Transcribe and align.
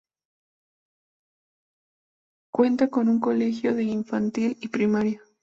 Cuenta 2.51 2.87
con 2.89 3.07
un 3.07 3.19
colegio 3.19 3.75
de 3.75 3.83
infantil 3.83 4.57
y 4.59 4.69
primaria. 4.69 5.21